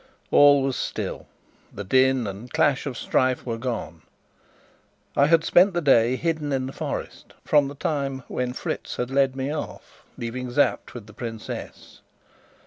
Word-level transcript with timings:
All 0.31 0.63
was 0.63 0.75
still; 0.77 1.27
the 1.71 1.83
din 1.83 2.25
and 2.25 2.51
clash 2.51 2.87
of 2.87 2.97
strife 2.97 3.45
were 3.45 3.59
gone. 3.59 4.01
I 5.15 5.27
had 5.27 5.43
spent 5.43 5.73
the 5.75 5.79
day 5.81 6.15
hidden 6.15 6.51
in 6.51 6.65
the 6.65 6.73
forest, 6.73 7.35
from 7.45 7.67
the 7.67 7.75
time 7.75 8.23
when 8.27 8.53
Fritz 8.53 8.95
had 8.95 9.11
led 9.11 9.35
me 9.35 9.53
off, 9.53 10.01
leaving 10.17 10.49
Sapt 10.51 10.95
with 10.95 11.05
the 11.05 11.13
princess. 11.13 12.01